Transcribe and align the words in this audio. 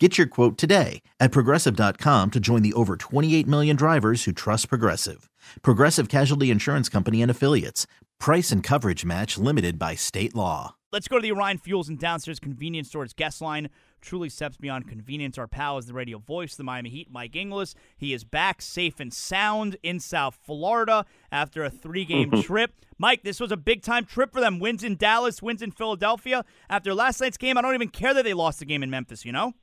Get 0.00 0.18
your 0.18 0.26
quote 0.26 0.58
today 0.58 1.02
at 1.20 1.30
progressive.com 1.30 2.32
to 2.32 2.40
join 2.40 2.62
the 2.62 2.72
over 2.72 2.96
28 2.96 3.46
million 3.46 3.76
drivers 3.76 4.24
who 4.24 4.32
trust 4.32 4.68
Progressive. 4.68 5.30
Progressive 5.62 6.08
Casualty 6.08 6.50
Insurance 6.50 6.88
Company 6.88 7.22
and 7.22 7.30
Affiliates. 7.30 7.86
Price 8.18 8.50
and 8.50 8.60
coverage 8.60 9.04
match 9.04 9.38
limited 9.38 9.78
by 9.78 9.94
state 9.94 10.34
law. 10.34 10.74
Let's 10.90 11.06
go 11.06 11.18
to 11.18 11.22
the 11.22 11.30
Orion 11.30 11.58
Fuels 11.58 11.88
and 11.88 11.96
Downstairs 11.96 12.40
Convenience 12.40 12.88
Stores 12.88 13.12
guest 13.12 13.40
line. 13.40 13.70
Truly 14.00 14.28
steps 14.28 14.56
beyond 14.56 14.88
convenience. 14.88 15.38
Our 15.38 15.46
pal 15.46 15.78
is 15.78 15.86
the 15.86 15.94
radio 15.94 16.18
voice 16.18 16.54
of 16.54 16.56
the 16.56 16.64
Miami 16.64 16.90
Heat, 16.90 17.08
Mike 17.10 17.36
Inglis. 17.36 17.76
He 17.96 18.12
is 18.12 18.24
back 18.24 18.62
safe 18.62 18.98
and 18.98 19.12
sound 19.12 19.76
in 19.84 20.00
South 20.00 20.36
Florida 20.44 21.06
after 21.30 21.64
a 21.64 21.70
three 21.70 22.04
game 22.04 22.32
mm-hmm. 22.32 22.40
trip. 22.40 22.72
Mike, 22.98 23.22
this 23.22 23.38
was 23.38 23.52
a 23.52 23.56
big 23.56 23.82
time 23.82 24.06
trip 24.06 24.32
for 24.32 24.40
them. 24.40 24.58
Wins 24.58 24.82
in 24.82 24.96
Dallas, 24.96 25.40
wins 25.40 25.62
in 25.62 25.70
Philadelphia. 25.70 26.44
After 26.68 26.92
last 26.94 27.20
night's 27.20 27.36
game, 27.36 27.56
I 27.56 27.62
don't 27.62 27.74
even 27.74 27.88
care 27.88 28.12
that 28.12 28.24
they 28.24 28.34
lost 28.34 28.58
the 28.58 28.64
game 28.64 28.82
in 28.82 28.90
Memphis, 28.90 29.24
you 29.24 29.30
know? 29.30 29.54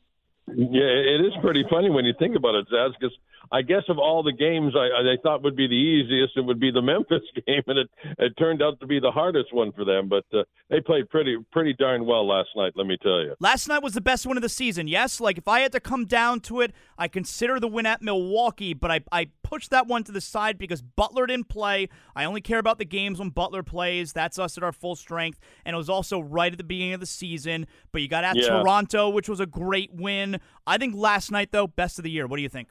Yeah, 0.56 0.84
it 0.84 1.22
is 1.26 1.34
pretty 1.42 1.64
funny 1.70 1.90
when 1.90 2.06
you 2.06 2.14
think 2.18 2.36
about 2.36 2.56
it, 2.56 2.68
Zaz, 2.74 2.92
because 3.00 3.16
I 3.52 3.62
guess 3.62 3.84
of 3.90 3.98
all 3.98 4.24
the 4.24 4.32
games 4.32 4.74
I, 4.76 5.12
I 5.12 5.16
thought 5.22 5.44
would 5.44 5.56
be 5.56 5.68
the 5.68 5.74
easiest, 5.74 6.38
it 6.38 6.42
would 6.42 6.60
be 6.60 6.72
the 6.72 6.82
Memphis 6.92 7.22
game, 7.48 7.64
and 7.68 7.80
it, 7.80 7.90
it 8.18 8.38
turned 8.38 8.62
out 8.62 8.80
to 8.80 8.88
be 8.88 9.00
the 9.00 9.12
hardest 9.12 9.54
one 9.54 9.72
for 9.72 9.84
them. 9.84 10.10
But 10.10 10.26
uh, 10.34 10.44
they 10.70 10.80
played 10.80 11.10
pretty 11.10 11.38
pretty 11.52 11.74
darn 11.74 12.06
well 12.06 12.28
last 12.28 12.50
night, 12.56 12.74
let 12.76 12.88
me 12.88 12.98
tell 13.02 13.22
you. 13.22 13.36
Last 13.40 13.68
night 13.68 13.84
was 13.84 13.94
the 13.94 14.02
best 14.02 14.26
win 14.26 14.38
of 14.38 14.44
the 14.44 14.50
season, 14.50 14.88
yes? 14.88 15.20
Like, 15.20 15.38
if 15.38 15.48
I 15.48 15.62
had 15.62 15.72
to 15.74 15.80
come 15.80 16.06
down 16.06 16.40
to 16.42 16.62
it, 16.62 16.74
I 16.98 17.08
consider 17.08 17.60
the 17.60 17.68
win 17.68 17.86
at 17.86 18.02
Milwaukee, 18.02 18.74
but 18.74 18.92
I, 18.92 19.02
I 19.12 19.28
pushed 19.44 19.72
that 19.72 19.88
one 19.88 20.04
to 20.06 20.12
the 20.12 20.22
side 20.22 20.58
because 20.58 20.82
Butler 20.82 21.28
didn't 21.28 21.50
play. 21.50 21.90
I 22.16 22.24
only 22.24 22.42
care 22.42 22.60
about 22.60 22.78
the 22.78 22.86
games 22.86 23.20
when 23.20 23.30
Butler 23.30 23.64
plays. 23.64 24.14
That's 24.14 24.40
us 24.40 24.58
at 24.58 24.64
our 24.64 24.72
full 24.72 24.96
strength. 24.96 25.40
And 25.66 25.74
it 25.74 25.78
was 25.78 25.90
also 25.90 26.20
right 26.20 26.52
at 26.52 26.58
the 26.58 26.64
beginning 26.64 26.94
of 26.94 27.00
the 27.00 27.06
season. 27.06 27.68
But 27.92 28.02
you 28.02 28.08
got 28.08 28.24
at 28.24 28.38
Yeah. 28.38 28.48
Toronto, 28.48 29.10
which 29.10 29.28
was 29.28 29.40
a 29.40 29.46
great 29.46 29.94
win. 29.94 30.40
I 30.66 30.78
think 30.78 30.96
last 30.96 31.32
night, 31.32 31.52
though, 31.52 31.68
best 31.68 31.98
of 31.98 32.04
the 32.04 32.12
year. 32.12 32.28
What 32.28 32.38
do 32.38 32.44
you 32.44 32.50
think? 32.50 32.70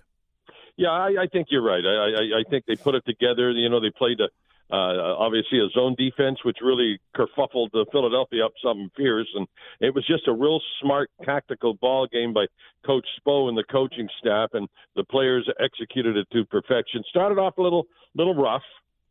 Yeah, 0.76 0.90
I, 0.90 1.22
I 1.22 1.26
think 1.30 1.48
you're 1.50 1.62
right. 1.62 1.84
I, 1.84 1.90
I, 1.90 2.40
I 2.40 2.42
think 2.48 2.64
they 2.66 2.76
put 2.76 2.94
it 2.94 3.04
together. 3.04 3.50
You 3.50 3.68
know, 3.68 3.80
they 3.80 3.90
played 3.90 4.20
a, 4.20 4.28
uh, 4.72 5.16
obviously 5.18 5.58
a 5.58 5.68
zone 5.70 5.96
defense, 5.98 6.38
which 6.44 6.58
really 6.62 7.00
kerfuffled 7.16 7.70
the 7.72 7.84
Philadelphia 7.90 8.44
up 8.44 8.52
something 8.62 8.90
fierce, 8.96 9.28
and 9.34 9.46
it 9.80 9.94
was 9.94 10.06
just 10.06 10.28
a 10.28 10.32
real 10.32 10.60
smart 10.80 11.10
tactical 11.24 11.74
ball 11.74 12.06
game 12.06 12.32
by 12.32 12.46
Coach 12.86 13.06
Spo 13.20 13.48
and 13.48 13.58
the 13.58 13.64
coaching 13.64 14.08
staff, 14.18 14.50
and 14.52 14.68
the 14.94 15.04
players 15.04 15.48
executed 15.58 16.16
it 16.16 16.28
to 16.32 16.44
perfection. 16.44 17.02
Started 17.10 17.38
off 17.38 17.58
a 17.58 17.62
little 17.62 17.86
little 18.14 18.34
rough, 18.34 18.62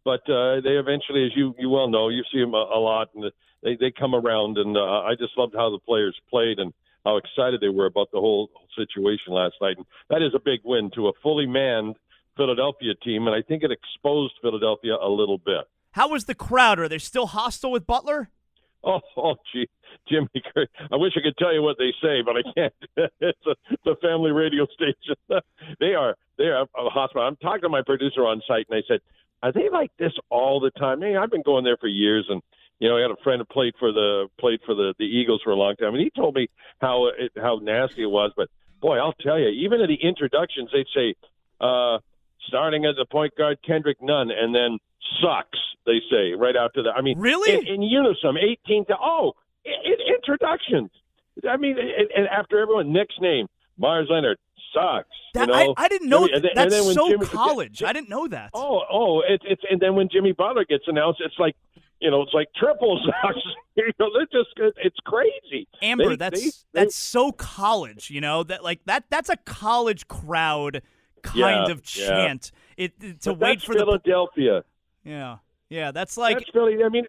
but 0.06 0.22
uh, 0.30 0.62
they 0.62 0.78
eventually, 0.78 1.26
as 1.26 1.32
you 1.36 1.54
you 1.60 1.70
well 1.70 1.90
know, 1.90 2.08
you 2.10 2.24
see 2.32 2.40
them 2.40 2.54
a, 2.54 2.66
a 2.74 2.80
lot, 2.80 3.10
and 3.14 3.32
they 3.62 3.76
they 3.76 3.92
come 3.92 4.16
around, 4.16 4.58
and 4.58 4.78
uh, 4.78 5.02
I 5.02 5.16
just 5.20 5.38
loved 5.38 5.54
how 5.56 5.70
the 5.70 5.80
players 5.80 6.16
played 6.30 6.60
and 6.60 6.74
how 7.06 7.18
excited 7.18 7.62
they 7.62 7.70
were 7.70 7.86
about 7.86 8.10
the 8.12 8.20
whole 8.20 8.50
situation 8.76 9.34
last 9.34 9.56
night. 9.62 9.78
And 9.78 9.86
that 10.10 10.22
is 10.22 10.34
a 10.36 10.40
big 10.40 10.60
win 10.64 10.92
to 10.96 11.08
a 11.08 11.12
fully 11.24 11.46
manned 11.46 11.96
Philadelphia 12.36 12.94
team, 13.04 13.28
and 13.28 13.36
I 13.36 13.42
think 13.42 13.64
it 13.64 13.72
exposed 13.72 14.34
Philadelphia 14.42 14.96
a 14.96 15.10
little 15.10 15.38
bit. 15.38 15.66
How 15.92 16.10
was 16.10 16.26
the 16.26 16.36
crowd? 16.36 16.80
Are 16.80 16.88
they 16.88 16.98
still 16.98 17.28
hostile 17.28 17.72
with 17.72 17.86
Butler? 17.86 18.30
Oh, 18.84 19.02
oh, 19.18 19.36
gee, 19.52 19.68
Jimmy, 20.08 20.30
I 20.56 20.96
wish 20.96 21.14
I 21.18 21.22
could 21.22 21.38
tell 21.38 21.54
you 21.54 21.62
what 21.62 21.78
they 21.78 21.92
say, 22.02 22.22
but 22.22 22.38
I 22.38 22.44
can't. 22.56 22.74
it's, 23.20 23.46
a, 23.46 23.56
it's 23.70 23.86
a 23.86 23.96
family 23.98 24.32
radio 24.32 24.66
station. 24.74 25.16
they 25.80 25.94
are 25.96 26.16
they 26.38 26.46
are 26.46 26.62
a 26.62 26.90
hospital. 26.90 27.24
I'm 27.24 27.36
talking 27.38 27.64
to 27.64 27.70
my 27.70 27.82
producer 27.86 28.22
on 28.26 28.42
site, 28.48 28.68
and 28.70 28.78
I 28.78 28.88
said, 28.88 29.02
"Are 29.44 29.52
they 29.52 29.70
like 29.70 29.92
this 30.00 30.14
all 30.30 30.60
the 30.62 30.72
time?" 30.72 31.02
Hey, 31.02 31.18
I've 31.18 31.32
been 31.32 31.44
going 31.44 31.66
there 31.66 31.78
for 31.78 31.88
years, 31.88 32.26
and 32.30 32.42
you 32.80 32.90
know, 32.90 32.98
I 32.98 33.02
had 33.02 33.12
a 33.12 33.18
friend 33.24 33.40
who 33.40 33.46
played 33.46 33.74
for 33.80 33.92
the 33.92 34.28
played 34.40 34.60
for 34.66 34.74
the 34.76 34.94
the 34.98 35.06
Eagles 35.06 35.42
for 35.44 35.52
a 35.52 35.56
long 35.56 35.76
time, 35.76 35.94
and 35.94 36.02
he 36.02 36.10
told 36.16 36.36
me 36.36 36.50
how 36.80 37.08
it, 37.08 37.32
how 37.36 37.60
nasty 37.62 38.04
it 38.04 38.10
was. 38.12 38.32
But 38.36 38.50
boy, 38.82 38.98
I'll 38.98 39.14
tell 39.14 39.38
you, 39.40 39.50
even 39.50 39.82
in 39.82 39.88
the 39.88 40.00
introductions, 40.02 40.70
they'd 40.72 40.88
say, 40.96 41.16
uh, 41.62 42.00
starting 42.48 42.86
as 42.86 42.96
a 43.02 43.06
point 43.06 43.36
guard, 43.38 43.60
Kendrick 43.66 43.98
Nunn, 44.02 44.32
and 44.32 44.54
then 44.56 44.78
sucks. 45.22 45.60
They 45.86 46.00
say 46.12 46.34
right 46.34 46.56
after 46.56 46.84
that. 46.84 46.92
I 46.96 47.02
mean, 47.02 47.18
Really? 47.20 47.52
in, 47.54 47.68
in 47.68 47.82
unison, 47.82 48.38
eighteen 48.38 48.86
to 48.86 48.96
oh, 49.02 49.34
in, 49.66 49.74
in 49.94 50.16
introductions. 50.16 50.90
I 51.50 51.58
mean, 51.58 51.78
and, 51.80 52.10
and 52.16 52.28
after 52.28 52.60
everyone, 52.60 52.92
next 52.92 53.22
name, 53.22 53.48
Meyers 53.78 54.08
Leonard 54.10 54.38
sucks. 54.74 55.08
That, 55.34 55.48
you 55.48 55.54
know? 55.54 55.74
I, 55.78 55.86
I 55.86 55.88
didn't 55.88 56.10
know 56.10 56.26
And 56.26 56.34
then- 56.34 56.42
that. 56.54 56.58
and 56.64 56.72
then 56.72 56.84
That's 56.84 56.86
when 56.86 56.96
so 56.96 57.10
Jimmy- 57.10 57.26
college. 57.28 57.82
I 57.84 57.94
didn't 57.94 58.10
know 58.10 58.28
that. 58.28 58.50
Oh, 58.54 58.84
oh, 58.92 59.22
it's 59.28 59.44
it's 59.48 59.62
and 59.72 59.80
then 59.80 59.96
when 59.96 60.10
Jimmy 60.12 60.32
Butler 60.34 60.66
gets 60.66 60.84
announced, 60.88 61.22
it's 61.24 61.40
like 61.40 61.56
you 62.02 62.10
know, 62.12 62.22
it's 62.22 62.34
like 62.34 62.48
triple 62.56 63.00
sucks. 63.24 63.38
you 63.76 63.92
know, 64.00 64.10
they're 64.14 64.26
just 64.42 64.50
it's 64.78 64.98
crazy. 65.06 65.68
Amber, 65.82 66.10
They- 66.10 66.16
that's 66.16 66.42
they- 66.42 66.82
that's 66.82 66.96
so 66.96 67.32
college, 67.32 68.10
you 68.10 68.22
know 68.22 68.44
that 68.44 68.64
like 68.64 68.80
that 68.86 69.06
that's 69.10 69.30
a 69.30 69.38
college 69.38 70.08
crowd 70.08 70.82
kind 71.24 71.68
Yeah, 71.68 71.72
of 71.72 71.82
yeah. 71.96 72.08
chant. 72.08 72.52
It, 72.78 72.94
it- 73.02 73.22
to 73.22 73.32
But 73.32 73.40
wait 73.40 73.50
that's 73.56 73.64
for 73.66 73.74
the 73.74 73.80
Philadelphia. 73.80 74.64
yeah 75.04 75.38
yeah 75.70 75.92
that's 75.92 76.18
like 76.18 76.38
that's 76.40 76.50
Philly. 76.52 76.78
I 76.84 76.90
mean, 76.90 77.06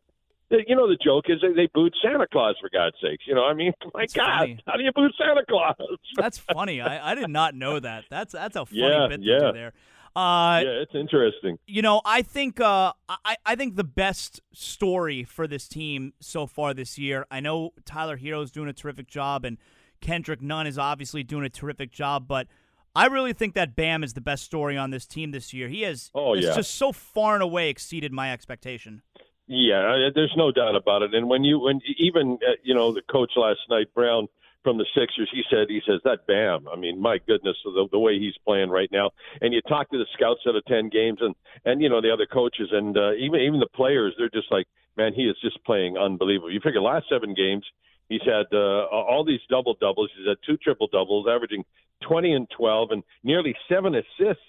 you 0.51 0.75
know, 0.75 0.89
the 0.89 0.97
joke 0.97 1.27
is 1.28 1.41
they, 1.41 1.53
they 1.53 1.69
booed 1.72 1.95
Santa 2.03 2.27
Claus 2.27 2.57
for 2.61 2.69
God's 2.72 2.97
sakes. 3.01 3.22
You 3.27 3.37
know, 3.37 3.45
I 3.45 3.55
mean, 3.55 3.72
my 3.95 4.01
That's 4.03 4.12
God, 4.15 4.39
funny. 4.41 4.59
how 4.67 4.77
do 4.77 4.83
you 4.83 4.91
boot 4.93 5.12
Santa 5.17 5.45
Claus? 5.49 5.77
that's 6.17 6.39
funny. 6.39 6.81
I, 6.81 7.12
I 7.12 7.15
did 7.15 7.31
not 7.31 7.55
know 7.55 7.78
that. 7.78 8.05
That's 8.11 8.33
that's 8.33 8.57
a 8.57 8.67
funny 8.67 8.81
Yeah, 8.81 9.07
bit 9.09 9.21
to 9.22 9.27
yeah. 9.27 9.39
do 9.39 9.53
there. 9.53 9.72
Uh, 10.16 10.60
yeah, 10.65 10.82
it's 10.82 10.94
interesting. 10.94 11.59
you 11.66 11.82
know, 11.82 12.00
I 12.04 12.22
think 12.22 12.60
uh, 12.60 12.93
I, 13.09 13.37
I 13.47 13.54
think 13.54 13.76
the 13.76 13.84
best 13.84 14.41
story 14.53 15.22
for 15.25 15.47
this 15.47 15.69
team 15.69 16.15
so 16.21 16.47
far 16.47 16.75
this 16.75 16.98
year. 16.98 17.26
I 17.31 17.41
know 17.41 17.71
Tyler 17.84 18.16
Herro's 18.16 18.50
doing 18.50 18.69
a 18.69 18.72
terrific 18.72 19.06
job, 19.06 19.44
and 19.44 19.56
Kendrick 20.00 20.43
Nunn 20.43 20.66
is 20.66 20.78
obviously 20.78 21.22
doing 21.22 21.44
a 21.44 21.48
terrific 21.48 21.93
job, 21.93 22.26
but 22.26 22.48
I 22.97 23.06
really 23.06 23.32
think 23.32 23.54
that 23.54 23.76
Bam 23.76 24.03
is 24.03 24.15
the 24.15 24.21
best 24.21 24.43
story 24.44 24.76
on 24.76 24.91
this 24.91 25.06
team 25.06 25.31
this 25.31 25.54
year. 25.54 25.69
He 25.69 25.82
has 25.82 26.10
Oh, 26.12 26.34
yeah. 26.34 26.54
just 26.56 26.72
so 26.75 26.91
far 26.91 27.34
and 27.34 27.42
away 27.42 27.69
exceeded 27.71 28.12
my 28.12 28.32
expectation. 28.32 29.03
Yeah, 29.47 29.78
uh, 30.06 30.10
there's 30.15 30.34
no 30.37 30.50
doubt 30.53 30.75
about 30.75 31.03
it. 31.03 31.15
And 31.15 31.28
when 31.28 31.44
you, 31.44 31.59
when 31.60 31.81
even 31.98 32.38
uh, 32.47 32.53
you 32.65 32.75
know 32.75 32.92
the 32.92 33.03
coach 33.03 33.32
last 33.37 33.60
night, 33.69 33.92
Brown 33.94 34.27
from 34.62 34.78
the 34.78 34.87
Sixers, 34.94 35.31
he 35.32 35.43
said, 35.50 35.69
he 35.69 35.81
says 35.87 36.00
that 36.04 36.26
Bam. 36.26 36.69
I 36.69 36.76
mean, 36.76 37.00
my 37.00 37.19
goodness, 37.26 37.56
the, 37.65 37.88
the 37.91 37.98
way 37.98 38.19
he's 38.19 38.34
playing 38.44 38.71
right 38.71 38.91
now. 38.93 39.10
And 39.41 39.54
you 39.54 39.60
talk 39.62 39.91
to 39.91 39.98
the 39.98 40.06
scouts 40.15 40.41
out 40.47 40.56
of 40.56 40.65
ten 40.66 40.88
games, 40.88 41.19
and 41.21 41.34
and 41.65 41.81
you 41.81 41.88
know 41.88 42.00
the 42.00 42.12
other 42.12 42.26
coaches, 42.26 42.69
and 42.72 42.97
uh, 42.97 43.12
even 43.15 43.41
even 43.41 43.60
the 43.60 43.69
players, 43.75 44.15
they're 44.19 44.28
just 44.28 44.50
like, 44.50 44.66
man, 44.97 45.12
he 45.15 45.22
is 45.22 45.37
just 45.43 45.62
playing 45.65 45.97
unbelievable. 45.97 46.53
You 46.53 46.60
figure 46.60 46.81
last 46.81 47.06
seven 47.10 47.34
games, 47.34 47.65
he's 48.09 48.22
had 48.25 48.47
uh, 48.53 48.84
all 48.87 49.25
these 49.26 49.41
double 49.48 49.76
doubles. 49.81 50.10
He's 50.16 50.28
had 50.28 50.37
two 50.44 50.56
triple 50.59 50.88
doubles, 50.92 51.27
averaging 51.28 51.65
twenty 52.03 52.32
and 52.32 52.47
twelve, 52.56 52.91
and 52.91 53.03
nearly 53.25 53.54
seven 53.69 53.94
assists 53.94 54.44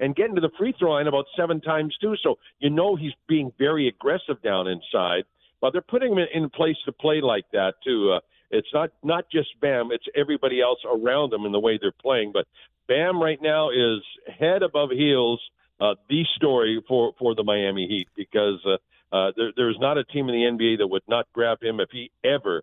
and 0.00 0.16
getting 0.16 0.34
to 0.34 0.40
the 0.40 0.50
free 0.58 0.74
throw 0.78 0.92
line 0.92 1.06
about 1.06 1.24
seven 1.36 1.60
times 1.60 1.96
too. 2.00 2.14
So 2.22 2.36
you 2.58 2.70
know 2.70 2.96
he's 2.96 3.12
being 3.28 3.52
very 3.58 3.88
aggressive 3.88 4.42
down 4.42 4.66
inside. 4.68 5.24
But 5.60 5.72
they're 5.72 5.80
putting 5.82 6.12
him 6.12 6.18
in, 6.34 6.50
place 6.50 6.76
to 6.84 6.92
play 6.92 7.22
like 7.22 7.46
that 7.52 7.74
too. 7.82 8.12
Uh, 8.16 8.20
it's 8.54 8.72
not 8.72 8.90
not 9.02 9.26
just 9.30 9.48
Bam; 9.60 9.90
it's 9.90 10.06
everybody 10.14 10.60
else 10.60 10.78
around 10.84 11.32
them 11.32 11.44
and 11.44 11.52
the 11.52 11.60
way 11.60 11.78
they're 11.80 11.92
playing. 11.92 12.32
But 12.32 12.46
Bam 12.88 13.20
right 13.20 13.40
now 13.40 13.70
is 13.70 14.00
head 14.38 14.62
above 14.62 14.90
heels 14.90 15.40
uh, 15.80 15.94
the 16.08 16.24
story 16.36 16.82
for 16.86 17.12
for 17.18 17.34
the 17.34 17.44
Miami 17.44 17.86
Heat 17.86 18.08
because 18.16 18.64
uh, 18.66 19.14
uh, 19.14 19.32
there, 19.36 19.52
there's 19.56 19.78
not 19.80 19.98
a 19.98 20.04
team 20.04 20.28
in 20.28 20.34
the 20.34 20.64
NBA 20.64 20.78
that 20.78 20.86
would 20.86 21.02
not 21.08 21.26
grab 21.32 21.62
him 21.62 21.80
if 21.80 21.88
he 21.90 22.10
ever 22.24 22.62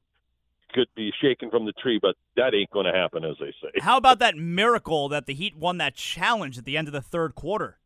could 0.74 0.88
be 0.96 1.12
shaken 1.22 1.50
from 1.50 1.66
the 1.66 1.74
tree. 1.74 2.00
But 2.02 2.16
that 2.38 2.54
ain't 2.54 2.72
going 2.72 2.86
to 2.86 2.98
happen, 2.98 3.26
as 3.26 3.36
they 3.40 3.54
say. 3.62 3.80
How 3.82 3.98
about 3.98 4.20
that 4.20 4.38
miracle 4.38 5.10
that 5.10 5.26
the 5.26 5.34
Heat 5.34 5.58
won 5.58 5.78
that 5.78 5.96
challenge 5.96 6.58
at 6.58 6.66
the 6.66 6.78
end 6.78 6.88
of 6.88 6.94
the 6.94 7.02
third 7.02 7.36
quarter? 7.36 7.78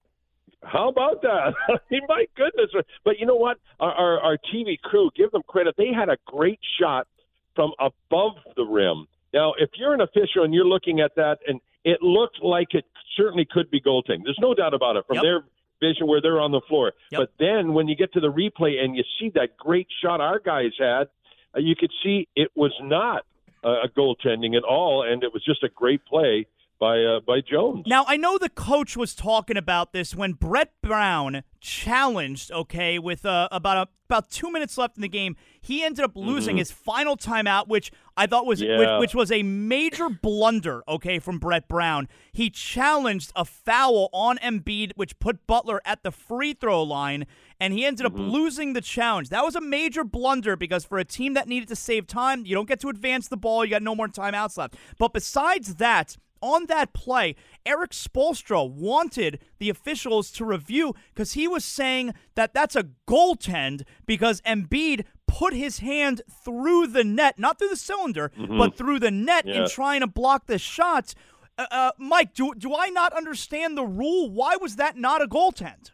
How 0.64 0.90
about 0.90 1.22
that? 1.22 1.54
I 1.70 1.78
mean, 1.90 2.02
my 2.08 2.26
goodness. 2.36 2.72
But 3.04 3.20
you 3.20 3.26
know 3.26 3.36
what? 3.36 3.58
Our, 3.80 3.92
our, 3.92 4.20
our 4.20 4.38
TV 4.54 4.80
crew, 4.80 5.10
give 5.16 5.32
them 5.32 5.42
credit. 5.48 5.76
They 5.78 5.92
had 5.94 6.10
a 6.10 6.18
great 6.26 6.60
shot 6.80 7.08
from 7.56 7.72
above 7.80 8.34
the 8.56 8.64
rim. 8.64 9.08
Now, 9.34 9.54
if 9.58 9.70
you're 9.76 9.94
an 9.94 10.02
official 10.02 10.44
and 10.44 10.54
you're 10.54 10.66
looking 10.66 11.00
at 11.00 11.16
that, 11.16 11.40
and 11.48 11.60
it 11.84 12.02
looked 12.02 12.42
like 12.42 12.74
it 12.74 12.86
certainly 13.18 13.46
could 13.50 13.70
be 13.70 13.82
goaltending, 13.82 14.24
there's 14.24 14.40
no 14.40 14.54
doubt 14.54 14.74
about 14.74 14.96
it 14.96 15.06
from 15.08 15.16
Yep. 15.16 15.24
their 15.24 15.44
vision 15.82 16.08
where 16.08 16.22
they're 16.22 16.40
on 16.40 16.52
the 16.52 16.62
floor. 16.68 16.94
Yep. 17.12 17.20
But 17.20 17.32
then 17.38 17.74
when 17.74 17.88
you 17.88 17.96
get 17.96 18.14
to 18.14 18.20
the 18.20 18.32
replay 18.32 18.82
and 18.84 18.96
you 18.96 19.04
see 19.20 19.30
that 19.36 19.58
great 19.58 19.88
shot 20.02 20.22
our 20.22 20.40
guys 20.40 20.72
had, 20.80 21.10
uh, 21.56 21.60
you 21.60 21.76
could 21.76 21.92
see 22.04 22.28
it 22.36 22.52
was 22.56 22.74
not 22.82 23.26
uh, 23.64 23.84
a 23.84 23.90
goaltending 23.90 24.56
at 24.56 24.64
all, 24.64 25.04
and 25.04 25.24
it 25.24 25.34
was 25.34 25.44
just 25.44 25.64
a 25.64 25.70
great 25.70 26.06
play 26.06 26.46
by 26.80 26.96
by 26.96 27.04
uh, 27.04 27.20
by 27.22 27.42
Jones. 27.42 27.86
Now 27.88 28.06
I 28.08 28.18
know 28.18 28.38
the 28.38 28.50
coach 28.50 28.96
was 28.96 29.16
talking 29.16 29.58
about 29.58 29.94
this 29.94 30.16
when 30.16 30.34
Brett 30.34 30.72
Brown 30.82 31.44
challenged. 31.60 32.52
Okay, 32.52 33.00
with 33.00 33.26
uh, 33.26 33.48
about 33.52 33.88
a, 33.88 33.92
about 34.10 34.30
two 34.30 34.52
minutes 34.52 34.78
left 34.78 34.98
in 34.98 35.02
the 35.02 35.10
game, 35.10 35.36
he 35.62 35.84
ended 35.84 36.04
up 36.06 36.12
losing 36.16 36.54
mm-hmm. 36.54 36.60
his 36.60 36.72
final 36.72 37.18
timeout, 37.18 37.68
which 37.68 37.92
I 38.16 38.28
thought 38.28 38.46
was 38.46 38.62
Yeah. 38.62 38.78
which, 38.78 39.00
which 39.00 39.16
was 39.16 39.32
a 39.32 39.42
major 39.44 40.10
blunder. 40.10 40.84
Okay, 40.88 41.20
from 41.20 41.40
Brett 41.40 41.68
Brown, 41.68 42.08
he 42.32 42.50
challenged 42.50 43.32
a 43.36 43.46
foul 43.46 44.10
on 44.14 44.38
Embiid, 44.38 44.92
which 44.96 45.18
put 45.20 45.48
Butler 45.48 45.82
at 45.86 46.04
the 46.04 46.12
free 46.12 46.54
throw 46.54 46.84
line, 46.84 47.26
and 47.60 47.74
he 47.74 47.86
ended 47.86 48.06
up 48.06 48.14
Mm-hmm. 48.16 48.30
losing 48.30 48.74
the 48.74 48.82
challenge. 48.82 49.28
That 49.30 49.44
was 49.44 49.56
a 49.56 49.62
major 49.62 50.06
blunder 50.06 50.56
because 50.56 50.86
for 50.86 50.98
a 51.00 51.04
team 51.04 51.34
that 51.34 51.48
needed 51.50 51.68
to 51.68 51.76
save 51.76 52.08
time, 52.08 52.46
you 52.46 52.56
don't 52.56 52.68
get 52.68 52.80
to 52.82 52.88
advance 52.90 53.28
the 53.28 53.36
ball. 53.36 53.66
You 53.66 53.72
got 53.72 53.84
no 53.84 53.94
more 53.94 54.08
timeouts 54.08 54.58
left. 54.58 54.76
But 54.98 55.12
besides 55.12 55.76
that 55.76 56.16
on 56.46 56.68
that 56.68 56.94
play, 56.94 57.36
Erik 57.66 57.92
Spoelstra 57.92 58.70
wanted 58.70 59.40
the 59.58 59.70
officials 59.70 60.30
to 60.32 60.46
review 60.46 60.94
because 61.14 61.34
he 61.34 61.48
was 61.48 61.66
saying 61.66 62.14
that 62.36 62.54
that's 62.54 62.76
a 62.76 62.86
goaltend 63.08 63.82
because 64.06 64.42
Embiid 64.42 65.06
put 65.28 65.54
his 65.54 65.80
hand 65.80 66.22
through 66.44 66.88
the 66.88 67.04
net, 67.04 67.40
not 67.40 67.58
through 67.58 67.70
the 67.70 67.76
cylinder, 67.76 68.32
but 68.58 68.78
through 68.78 69.00
the 69.00 69.12
net 69.12 69.46
in 69.46 69.68
trying 69.68 70.02
to 70.02 70.08
block 70.08 70.46
the 70.46 70.60
shots. 70.60 71.16
Uh, 71.58 71.66
uh, 71.72 71.92
Mike, 71.98 72.34
do, 72.34 72.54
do 72.56 72.76
I 72.76 72.90
not 72.90 73.14
understand 73.14 73.78
the 73.78 73.86
rule? 73.86 74.30
Why 74.30 74.56
was 74.58 74.76
that 74.76 74.98
not 74.98 75.22
a 75.22 75.28
goaltend? 75.28 75.92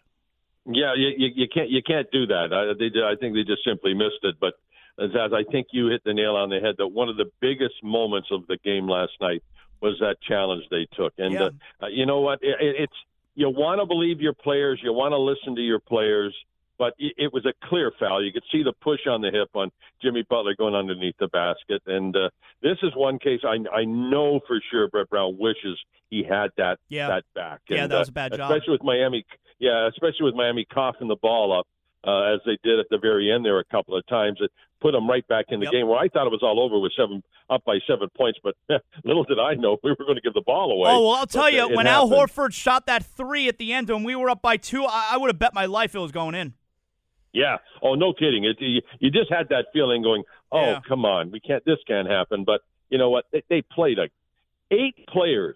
Yeah, 0.66 0.94
you, 0.96 1.10
you, 1.18 1.30
you 1.36 1.48
can't 1.52 1.70
you 1.70 1.82
can't 1.82 2.08
do 2.12 2.28
that. 2.28 2.54
I, 2.54 2.74
they, 2.78 2.92
I 3.02 3.16
think 3.20 3.34
they 3.34 3.44
just 3.44 3.64
simply 3.66 3.94
missed 3.94 4.22
it. 4.24 4.36
But 4.40 4.54
Zaz, 5.00 5.34
I 5.34 5.44
think 5.52 5.68
you 5.72 5.88
hit 5.88 6.04
the 6.04 6.14
nail 6.14 6.36
on 6.36 6.50
the 6.50 6.60
head. 6.60 6.76
That 6.78 6.88
one 6.88 7.10
of 7.10 7.18
the 7.18 7.32
biggest 7.40 7.76
moments 7.84 8.30
of 8.32 8.46
the 8.48 8.58
game 8.64 8.88
last 8.88 9.14
night 9.20 9.44
was 9.82 9.98
that 10.00 10.18
challenge 10.28 10.64
they 10.70 10.88
took. 10.96 11.14
And 11.18 11.34
Yeah. 11.34 11.50
uh, 11.82 11.88
you 11.88 12.06
know 12.06 12.22
what? 12.22 12.40
It, 12.42 12.56
it's 12.60 12.94
you 13.36 13.50
want 13.50 13.80
to 13.82 13.86
believe 13.86 14.22
your 14.22 14.34
players, 14.34 14.80
you 14.84 14.94
want 14.94 15.14
to 15.14 15.18
listen 15.18 15.56
to 15.56 15.62
your 15.62 15.80
players, 15.80 16.36
but 16.78 16.94
it, 17.00 17.14
it 17.18 17.34
was 17.34 17.46
a 17.46 17.54
clear 17.68 17.92
foul. 18.00 18.24
You 18.24 18.32
could 18.34 18.44
see 18.52 18.62
the 18.64 18.74
push 18.82 19.08
on 19.08 19.22
the 19.22 19.32
hip 19.32 19.50
on 19.54 19.72
Jimmy 20.02 20.24
Butler 20.30 20.56
going 20.56 20.76
underneath 20.76 21.16
the 21.20 21.28
basket. 21.30 21.82
And 21.88 22.16
uh, 22.16 22.30
this 22.62 22.78
is 22.84 22.92
one 22.96 23.20
case 23.20 23.42
I 23.44 23.58
I 23.74 23.86
know 23.86 24.40
for 24.48 24.60
sure 24.70 24.88
Brett 24.90 25.10
Brown 25.10 25.38
wishes 25.40 25.80
he 26.10 26.24
had 26.24 26.50
that 26.58 26.80
Yeah. 26.90 27.08
that 27.08 27.24
back. 27.34 27.62
Yeah, 27.70 27.88
that 27.88 27.98
was 28.00 28.10
uh, 28.10 28.12
a 28.12 28.14
bad 28.14 28.34
job. 28.36 28.52
especially 28.52 28.74
with 28.74 28.84
Miami. 28.84 29.26
Yeah, 29.60 29.88
especially 29.88 30.26
with 30.26 30.36
Miami 30.36 30.66
coughing 30.66 31.08
the 31.08 31.16
ball 31.16 31.58
up 31.58 31.68
uh, 32.06 32.34
as 32.34 32.40
they 32.46 32.58
did 32.64 32.80
at 32.80 32.88
the 32.90 32.98
very 32.98 33.32
end 33.32 33.46
there 33.46 33.60
a 33.60 33.64
couple 33.66 33.96
of 33.96 34.06
times. 34.08 34.38
It 34.42 34.52
put 34.82 34.94
them 34.94 35.08
right 35.08 35.28
back 35.28 35.46
in 35.50 35.60
the 35.60 35.66
Yep. 35.66 35.74
game 35.74 35.88
where 35.88 36.00
I 36.00 36.08
thought 36.08 36.26
it 36.26 36.32
was 36.32 36.42
all 36.42 36.60
over 36.60 36.80
with 36.80 36.92
seven 36.98 37.22
up 37.50 37.64
by 37.66 37.78
seven 37.86 38.10
points, 38.18 38.40
but 38.44 38.56
little 39.04 39.24
did 39.24 39.38
I 39.40 39.54
know 39.54 39.78
we 39.84 39.92
were 39.92 39.96
going 40.06 40.16
to 40.16 40.22
give 40.22 40.34
the 40.34 40.42
ball 40.42 40.72
away. 40.72 40.90
Oh 40.92 41.02
well, 41.08 41.12
I'll 41.18 41.28
tell 41.28 41.44
But, 41.44 41.54
you, 41.54 41.70
when 41.76 41.86
Al. 41.88 42.10
Horford 42.10 42.54
shot 42.54 42.88
that 42.88 43.06
three 43.06 43.48
at 43.48 43.58
the 43.60 43.74
end 43.74 43.90
when 43.90 44.04
we 44.04 44.16
were 44.16 44.30
up 44.30 44.42
by 44.42 44.58
two, 44.58 44.86
I, 44.86 45.10
I 45.12 45.18
would 45.18 45.28
have 45.30 45.38
bet 45.40 45.54
my 45.54 45.66
life 45.68 45.94
it 45.94 46.00
was 46.00 46.12
going 46.12 46.34
in. 46.36 46.54
Yeah. 47.34 47.58
Oh, 47.82 47.96
no 47.96 48.12
kidding. 48.14 48.44
It, 48.44 48.58
you, 48.60 48.82
you 49.00 49.10
just 49.12 49.32
had 49.32 49.50
that 49.50 49.68
feeling 49.72 50.02
going, 50.02 50.24
oh, 50.52 50.62
Yeah. 50.62 50.80
come 50.88 51.06
on, 51.06 51.32
we 51.32 51.40
can't. 51.40 51.64
This 51.64 51.78
can't 51.88 52.10
happen. 52.10 52.44
But 52.44 52.62
you 52.90 52.98
know 52.98 53.10
what? 53.10 53.26
They, 53.32 53.44
they 53.50 53.62
played 53.62 54.00
a 54.00 54.10
eight 54.72 54.96
players, 55.08 55.56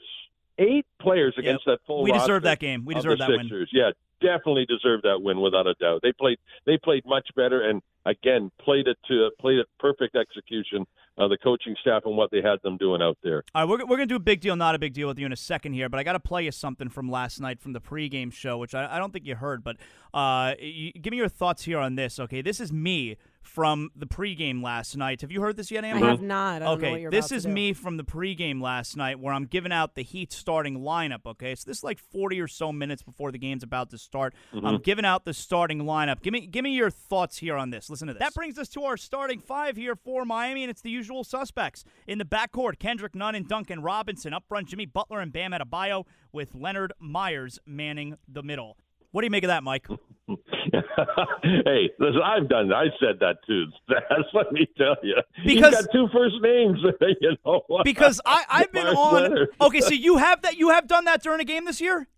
eight 0.57 0.85
players 1.01 1.33
against 1.37 1.65
that 1.65 1.79
full. 1.87 2.03
We 2.03 2.11
deserve 2.11 2.43
that 2.43 2.59
game. 2.59 2.85
We 2.85 2.93
deserve 2.93 3.17
that 3.19 3.29
win. 3.29 3.49
Yeah, 3.73 3.91
definitely 4.25 4.65
deserved 4.65 5.03
that 5.03 5.21
win 5.21 5.39
without 5.39 5.67
a 5.67 5.75
doubt. 5.75 5.99
They 6.01 6.11
played. 6.11 6.37
They 6.65 6.77
played 6.83 7.03
much 7.05 7.27
better, 7.35 7.69
and 7.69 7.81
again 8.05 8.51
played 8.59 8.87
it 8.87 8.97
to 9.07 9.29
played 9.39 9.59
it 9.59 9.67
perfect 9.79 10.15
execution. 10.15 10.85
Uh, 11.17 11.29
the 11.29 11.37
coaching 11.37 11.73
staff 11.79 12.01
and 12.03 12.17
what 12.17 12.29
they 12.29 12.41
had 12.41 12.57
them 12.61 12.75
doing 12.75 13.01
out 13.01 13.17
there. 13.23 13.41
All 13.55 13.61
right, 13.61 13.69
we're, 13.69 13.85
we're 13.85 13.95
going 13.95 14.09
to 14.09 14.13
do 14.13 14.17
a 14.17 14.19
big 14.19 14.41
deal, 14.41 14.57
not 14.57 14.75
a 14.75 14.79
big 14.79 14.91
deal 14.91 15.07
with 15.07 15.17
you 15.17 15.25
in 15.25 15.31
a 15.31 15.37
second 15.37 15.71
here, 15.71 15.87
but 15.87 15.97
I 15.97 16.03
got 16.03 16.11
to 16.11 16.19
play 16.19 16.43
you 16.43 16.51
something 16.51 16.89
from 16.89 17.09
last 17.09 17.39
night 17.39 17.61
from 17.61 17.71
the 17.71 17.79
pregame 17.79 18.33
show, 18.33 18.57
which 18.57 18.75
I, 18.75 18.97
I 18.97 18.99
don't 18.99 19.13
think 19.13 19.25
you 19.25 19.35
heard, 19.35 19.63
but 19.63 19.77
uh, 20.13 20.55
you, 20.59 20.91
give 20.91 21.11
me 21.11 21.17
your 21.17 21.29
thoughts 21.29 21.63
here 21.63 21.79
on 21.79 21.95
this, 21.95 22.19
okay? 22.19 22.41
This 22.41 22.59
is 22.59 22.73
me 22.73 23.15
from 23.45 23.89
the 23.95 24.05
pregame 24.05 24.63
last 24.63 24.97
night. 24.97 25.21
Have 25.21 25.31
you 25.31 25.41
heard 25.41 25.57
this 25.57 25.71
yet, 25.71 25.83
I 25.83 25.89
Amber? 25.89 26.07
have 26.07 26.21
not. 26.21 26.61
I 26.61 26.65
don't 26.65 26.67
know 26.67 26.73
okay, 26.73 26.91
what 26.91 27.01
you're 27.01 27.11
this 27.11 27.27
about 27.27 27.29
to 27.29 27.35
is 27.35 27.43
do. 27.43 27.49
me 27.49 27.73
from 27.73 27.97
the 27.97 28.03
pregame 28.03 28.61
last 28.61 28.97
night 28.97 29.19
where 29.19 29.33
I'm 29.33 29.45
giving 29.45 29.71
out 29.71 29.95
the 29.95 30.01
Heat 30.01 30.33
starting 30.33 30.79
lineup, 30.79 31.25
okay? 31.25 31.55
So 31.55 31.63
this 31.67 31.77
is 31.77 31.83
like 31.83 31.99
40 31.99 32.39
or 32.41 32.47
so 32.47 32.71
minutes 32.71 33.03
before 33.03 33.31
the 33.31 33.37
game's 33.37 33.63
about 33.63 33.89
to 33.91 33.97
start. 33.97 34.33
I'm 34.53 34.61
mm-hmm. 34.61 34.75
giving 34.77 35.05
out 35.05 35.25
the 35.25 35.33
starting 35.33 35.79
lineup. 35.79 36.21
Give 36.21 36.33
me 36.33 36.47
give 36.47 36.63
me 36.63 36.71
your 36.71 36.89
thoughts 36.89 37.37
here 37.37 37.55
on 37.55 37.69
this. 37.69 37.89
Listen 37.89 38.07
to 38.07 38.13
this. 38.13 38.19
That 38.19 38.33
brings 38.33 38.57
us 38.57 38.69
to 38.69 38.83
our 38.83 38.97
starting 38.97 39.39
five 39.39 39.77
here 39.77 39.95
for 39.95 40.25
Miami, 40.25 40.63
and 40.63 40.69
it's 40.69 40.81
the 40.81 40.91
usual 40.91 41.23
suspects. 41.23 41.83
In 42.07 42.17
the 42.17 42.25
backcourt, 42.25 42.79
Kendrick 42.79 43.15
Nunn 43.15 43.35
and 43.35 43.47
Duncan 43.47 43.81
Robinson. 43.81 44.33
Up 44.33 44.43
front, 44.47 44.67
Jimmy 44.67 44.85
Butler 44.85 45.19
and 45.19 45.31
Bam 45.31 45.51
Adebayo 45.51 46.05
with 46.31 46.55
Leonard 46.55 46.93
Meyers 46.99 47.59
manning 47.65 48.17
the 48.27 48.43
middle. 48.43 48.77
What 49.15 49.21
do 49.21 49.27
you 49.27 49.31
make 49.31 49.45
of 49.45 49.47
that, 49.47 49.63
Mike? 49.63 49.87
hey, 50.27 51.89
listen, 51.99 52.21
I've 52.21 52.49
done. 52.49 52.73
I 52.73 52.87
said 52.99 53.17
that 53.21 53.37
too. 53.47 53.67
That's 53.87 54.27
let 54.33 54.51
me 54.51 54.67
tell 54.77 54.97
you. 55.03 55.15
Because- 55.45 55.73
He's 55.73 55.85
got 55.85 55.91
two 55.93 56.09
first 56.11 56.35
names. 56.41 56.79
you 57.21 57.37
know? 57.45 57.61
Because 57.85 58.19
I, 58.25 58.43
I've 58.49 58.73
been 58.73 58.87
on. 58.87 59.13
Leonard. 59.13 59.47
Okay, 59.61 59.79
so 59.79 59.93
you 59.93 60.17
have 60.17 60.41
that. 60.41 60.57
You 60.57 60.71
have 60.71 60.89
done 60.89 61.05
that 61.05 61.23
during 61.23 61.39
a 61.39 61.45
game 61.45 61.63
this 61.63 61.79
year. 61.79 62.09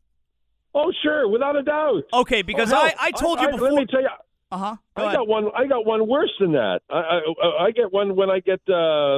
Oh, 0.73 0.91
sure, 1.03 1.29
without 1.29 1.55
a 1.55 1.61
doubt. 1.61 2.01
Okay, 2.11 2.41
because 2.41 2.73
Oh, 2.73 2.77
I, 2.77 2.95
I 2.99 3.11
told 3.11 3.41
you 3.41 3.47
I- 3.49 3.51
Let 3.51 3.73
me 3.73 3.85
tell 3.85 4.01
you. 4.01 4.09
Uh 4.49 4.57
huh. 4.57 4.75
Go 4.95 5.03
I 5.03 5.05
ahead. 5.05 5.17
got 5.17 5.27
one. 5.27 5.49
I 5.55 5.67
got 5.67 5.85
one 5.85 6.07
worse 6.07 6.33
than 6.39 6.53
that. 6.53 6.79
I 6.89 7.19
I, 7.43 7.65
I 7.65 7.71
get 7.73 7.93
one 7.93 8.15
when 8.15 8.31
I 8.31 8.39
get. 8.39 8.59
Uh, 8.67 8.73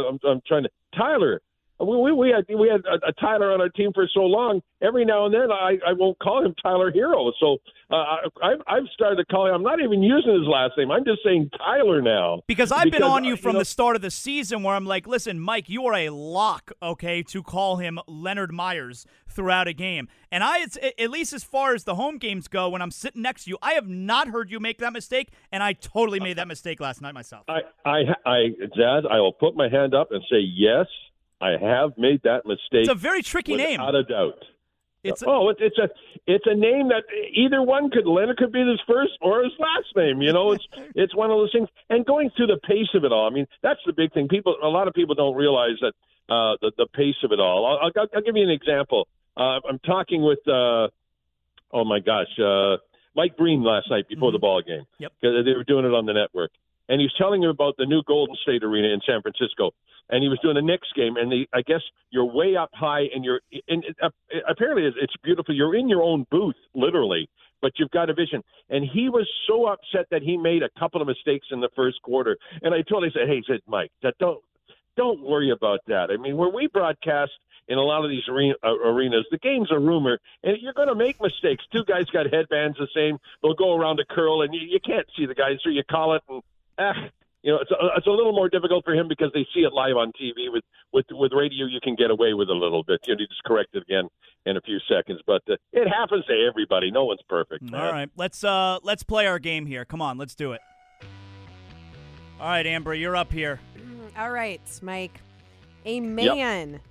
I'm, 0.10 0.20
I'm 0.28 0.42
trying 0.46 0.64
to 0.64 0.70
Tyler. 0.98 1.42
We, 1.80 1.96
we, 1.98 2.12
we 2.12 2.30
had 2.30 2.46
we 2.54 2.68
had 2.68 2.82
a, 2.86 3.08
a 3.08 3.14
Tyler 3.14 3.54
on 3.54 3.62
our 3.62 3.70
team 3.70 3.92
for 3.94 4.08
so 4.14 4.22
long. 4.22 4.62
Every 4.82 5.06
now 5.06 5.26
and 5.26 5.34
then, 5.34 5.52
I, 5.52 5.78
I 5.86 5.94
won't 5.94 6.18
call 6.20 6.46
him 6.46 6.54
Tyler 6.62 6.92
Herro. 6.92 7.32
So 7.40 7.58
uh, 7.90 7.96
I, 8.42 8.54
I've 8.68 8.84
started 8.94 9.18
to 9.18 9.26
call 9.26 9.48
him. 9.48 9.56
I'm 9.56 9.64
not 9.64 9.82
even 9.82 10.02
using 10.02 10.34
his 10.34 10.48
last 10.48 10.74
name. 10.78 10.92
I'm 10.92 11.04
just 11.06 11.20
saying 11.24 11.50
Tyler 11.58 12.02
now. 12.02 12.42
Because 12.48 12.72
I've 12.72 12.92
been 12.92 13.04
on 13.04 13.24
you 13.24 13.32
you 13.32 13.36
from 13.38 13.54
know- 13.54 13.60
the 13.60 13.66
start 13.66 13.96
of 13.96 14.02
the 14.02 14.12
season 14.12 14.64
where 14.64 14.76
I'm 14.76 14.86
like, 14.86 15.08
listen, 15.08 15.40
Mike, 15.40 15.70
you 15.70 15.86
are 15.86 15.94
a 15.94 16.10
lock, 16.10 16.72
okay, 16.82 17.24
to 17.24 17.44
call 17.44 17.78
him 17.78 18.00
Leonard 18.08 18.54
Meyers 18.54 19.06
throughout 19.28 19.68
a 19.68 19.74
game. 19.74 20.08
And 20.32 20.44
I, 20.44 20.60
it's, 20.60 20.78
at 20.78 21.10
least 21.10 21.34
as 21.34 21.44
far 21.44 21.74
as 21.74 21.84
the 21.84 21.96
home 21.96 22.18
games 22.18 22.48
go, 22.48 22.70
when 22.70 22.82
I'm 22.82 22.92
sitting 22.92 23.22
next 23.22 23.46
to 23.46 23.52
you, 23.52 23.58
I 23.62 23.74
have 23.74 23.88
not 23.88 24.28
heard 24.30 24.50
you 24.52 24.60
make 24.60 24.80
that 24.80 24.94
mistake, 24.94 25.30
and 25.52 25.62
I 25.62 25.74
totally 25.74 26.20
made 26.20 26.38
that 26.38 26.48
mistake 26.48 26.80
last 26.80 27.02
night 27.02 27.14
myself. 27.14 27.46
I 27.48 27.62
I 27.86 28.00
I 28.26 28.38
I 29.10 29.20
will 29.20 29.34
put 29.34 29.56
my 29.56 29.70
hand 29.70 29.94
up 29.94 30.12
and 30.12 30.22
say 30.30 30.40
yes. 30.40 30.86
I 31.42 31.52
have 31.62 31.98
made 31.98 32.22
that 32.24 32.46
mistake. 32.46 32.82
It's 32.82 32.90
a 32.90 32.96
very 32.96 33.24
tricky 33.24 33.56
name. 33.56 33.80
without 33.80 33.96
a 33.96 34.04
doubt. 34.04 34.44
It's 35.02 35.22
a, 35.22 35.30
oh, 35.30 35.50
it's 35.58 35.78
a 35.78 35.90
it's 36.28 36.46
a 36.46 36.54
name 36.56 36.90
that 36.90 37.04
either 37.34 37.62
one 37.62 37.90
could 37.90 38.06
Leonard 38.06 38.36
could 38.36 38.52
be 38.52 38.60
his 38.60 38.82
first 38.86 39.14
or 39.22 39.44
his 39.44 39.54
last 39.58 39.96
name. 39.96 40.22
You 40.22 40.34
know, 40.34 40.52
it's 40.52 40.68
it's 40.96 41.16
one 41.16 41.32
of 41.32 41.38
those 41.38 41.52
things. 41.54 41.70
And 41.90 42.06
going 42.06 42.30
through 42.36 42.48
the 42.48 42.60
pace 42.68 42.90
of 42.94 43.06
it 43.06 43.12
all, 43.14 43.26
I 43.26 43.34
mean, 43.34 43.48
that's 43.64 43.80
the 43.86 43.94
big 43.94 44.14
thing. 44.14 44.28
People, 44.28 44.58
a 44.62 44.68
lot 44.68 44.90
of 44.90 44.94
people 44.94 45.16
don't 45.16 45.36
realize 45.36 45.78
that 45.82 45.94
uh, 46.28 46.58
the 46.62 46.72
the 46.78 46.88
pace 46.94 47.16
of 47.24 47.32
it 47.32 47.40
all. 47.40 47.66
I'll, 47.66 47.92
I'll, 47.96 48.08
I'll 48.14 48.22
give 48.22 48.36
you 48.36 48.44
an 48.44 48.50
example. 48.50 49.08
Uh, 49.38 49.62
I'm 49.70 49.80
talking 49.80 50.22
with, 50.22 50.46
uh, 50.48 50.90
oh 51.72 51.86
my 51.86 52.00
gosh, 52.00 52.28
uh, 52.44 52.76
Mike 53.16 53.38
Breen 53.38 53.64
last 53.64 53.90
night 53.90 54.10
before 54.10 54.34
the 54.34 54.40
ball 54.40 54.62
game. 54.62 54.84
Yep. 55.00 55.14
they 55.22 55.54
were 55.56 55.64
doing 55.64 55.86
it 55.86 55.94
on 55.94 56.06
the 56.06 56.14
network, 56.14 56.52
and 56.90 57.00
he 57.00 57.06
was 57.06 57.14
telling 57.18 57.44
him 57.44 57.50
about 57.50 57.78
the 57.78 57.86
new 57.86 58.02
Golden 58.06 58.36
State 58.42 58.64
Arena 58.64 58.90
in 58.90 59.00
San 59.06 59.22
Francisco. 59.22 59.72
And 60.10 60.24
he 60.24 60.28
was 60.28 60.40
doing 60.42 60.58
a 60.58 60.62
Knicks 60.62 60.88
game, 60.96 61.18
and 61.18 61.32
the, 61.32 61.48
I 61.54 61.62
guess 61.62 61.82
you're 62.10 62.26
way 62.26 62.56
up 62.56 62.72
high, 62.74 63.04
and 63.14 63.24
you're 63.24 63.42
and 63.68 63.86
it, 63.86 63.96
uh, 64.02 64.10
apparently 64.50 64.84
it's, 64.84 65.14
beautiful. 65.24 65.56
You're 65.56 65.76
in 65.76 65.88
your 65.88 66.02
own 66.02 66.26
booth, 66.32 66.56
literally, 66.74 67.30
but 67.62 67.74
you've 67.78 67.92
got 67.92 68.10
a 68.10 68.14
vision. 68.16 68.44
And 68.72 68.84
he 68.84 69.08
was 69.10 69.30
so 69.48 69.68
upset 69.68 70.08
that 70.10 70.24
he 70.24 70.36
made 70.36 70.64
a 70.64 70.70
couple 70.80 71.00
of 71.00 71.08
mistakes 71.08 71.48
in 71.52 71.62
the 71.62 71.70
first 71.76 72.02
quarter. 72.02 72.38
And 72.64 72.74
I 72.74 72.82
told 72.82 73.04
him, 73.04 73.12
I 73.16 73.20
said, 73.20 73.28
"Hey, 73.30 73.36
he 73.36 73.44
said 73.46 73.60
Mike, 73.68 73.92
don't 74.20 74.40
don't 74.98 75.22
worry 75.22 75.52
about 75.52 75.82
that. 75.88 76.10
I 76.12 76.18
mean, 76.18 76.38
where 76.38 76.50
we 76.50 76.68
broadcast 76.68 77.32
in 77.68 77.78
a 77.78 77.84
lot 77.84 78.04
of 78.04 78.10
these 78.10 78.28
arena, 78.28 78.56
uh, 78.64 78.76
arenas, 78.80 79.28
the 79.30 79.38
game's 79.38 79.72
a 79.72 79.78
rumor, 79.78 80.20
and 80.44 80.58
you're 80.60 80.74
going 80.74 80.88
to 80.88 80.96
make 80.96 81.22
mistakes. 81.22 81.64
Two 81.72 81.86
guys 81.86 82.06
got 82.06 82.34
headbands 82.34 82.80
the 82.80 82.88
same; 82.96 83.20
they'll 83.44 83.54
go 83.54 83.76
around 83.76 84.00
a 84.00 84.06
curl, 84.06 84.42
and 84.42 84.56
you, 84.56 84.62
you 84.62 84.80
can't 84.84 85.06
see 85.16 85.28
the 85.28 85.36
guys, 85.36 85.60
so 85.64 85.70
you 85.70 85.84
call 85.84 86.16
it, 86.16 86.24
and 86.28 86.42
ah, 86.80 86.94
you 87.44 87.52
know, 87.52 87.60
it's 87.62 87.72
a, 87.72 87.76
it's 87.98 88.08
a 88.08 88.12
little 88.12 88.34
more 88.34 88.50
difficult 88.50 88.84
for 88.84 88.94
him 88.94 89.08
because 89.08 89.32
they 89.34 89.46
see 89.54 89.62
it 89.62 89.74
live 89.74 89.96
on 89.96 90.12
TV. 90.20 90.52
With 90.52 90.64
with 90.94 91.06
with 91.12 91.32
radio, 91.34 91.66
you 91.66 91.80
can 91.82 91.96
get 91.96 92.12
away 92.12 92.34
with 92.34 92.50
a 92.50 92.54
little 92.54 92.84
bit. 92.84 93.00
You 93.06 93.16
know, 93.16 93.20
you 93.22 93.28
just 93.28 93.44
correct 93.44 93.70
it 93.74 93.84
again 93.84 94.10
in 94.46 94.58
a 94.58 94.62
few 94.62 94.80
seconds, 94.90 95.22
but 95.26 95.42
uh, 95.50 95.56
it 95.72 95.88
happens 95.88 96.26
to 96.26 96.48
everybody. 96.50 96.92
No 96.92 97.06
one's 97.06 97.22
perfect. 97.28 97.64
man. 97.64 97.82
All 97.82 97.92
right, 97.92 98.10
let's 98.18 98.44
uh 98.44 98.80
let's 98.84 99.04
play 99.04 99.28
our 99.28 99.40
game 99.40 99.66
here. 99.66 99.86
Come 99.86 100.02
on, 100.02 100.18
let's 100.18 100.36
do 100.36 100.54
it. 100.54 100.62
All 102.40 102.48
right, 102.48 102.66
Amber, 102.66 102.94
you're 102.94 103.18
up 103.18 103.32
here. 103.32 103.60
All 104.18 104.32
right, 104.32 104.62
Mike. 104.82 105.20
A 105.86 106.00
man, 106.00 106.82